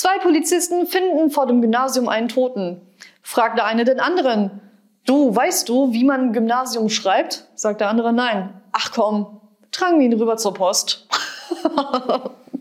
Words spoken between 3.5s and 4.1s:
der eine den